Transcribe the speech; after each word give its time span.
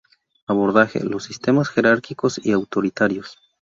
Abordaje: 0.47 1.03
Los 1.03 1.25
sistemas 1.25 1.69
jerárquicos 1.69 2.41
y 2.43 2.53
autoritarios. 2.53 3.37